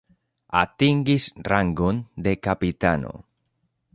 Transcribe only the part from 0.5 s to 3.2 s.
Atingis rangon de kapitano.